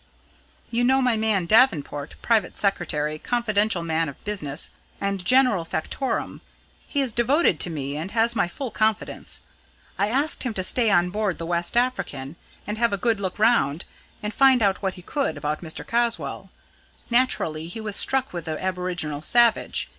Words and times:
You 0.71 0.83
know 0.83 0.99
my 0.99 1.15
man 1.15 1.45
Davenport 1.45 2.15
private 2.23 2.57
secretary, 2.57 3.19
confidential 3.19 3.83
man 3.83 4.09
of 4.09 4.23
business, 4.25 4.71
and 4.99 5.23
general 5.23 5.63
factotum. 5.63 6.41
He 6.87 7.01
is 7.01 7.11
devoted 7.13 7.59
to 7.59 7.69
me, 7.69 7.97
and 7.97 8.09
has 8.09 8.35
my 8.35 8.47
full 8.47 8.71
confidence. 8.71 9.41
I 9.99 10.07
asked 10.07 10.41
him 10.41 10.55
to 10.55 10.63
stay 10.63 10.89
on 10.89 11.11
board 11.11 11.37
the 11.37 11.45
West 11.45 11.77
African 11.77 12.35
and 12.65 12.79
have 12.79 12.93
a 12.93 12.97
good 12.97 13.19
look 13.19 13.37
round, 13.37 13.85
and 14.23 14.33
find 14.33 14.63
out 14.63 14.81
what 14.81 14.95
he 14.95 15.03
could 15.03 15.37
about 15.37 15.61
Mr. 15.61 15.85
Caswall. 15.85 16.49
Naturally, 17.11 17.67
he 17.67 17.79
was 17.79 17.95
struck 17.95 18.33
with 18.33 18.45
the 18.45 18.59
aboriginal 18.59 19.21
savage. 19.21 19.87